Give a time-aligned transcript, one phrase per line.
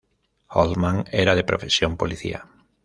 [0.47, 2.47] Oldman era de profesión policía.